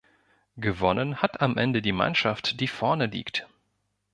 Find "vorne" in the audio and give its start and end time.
2.67-3.05